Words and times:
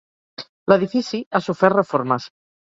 L'edifici 0.73 1.19
ha 1.33 1.43
sofert 1.49 1.79
reformes. 1.81 2.29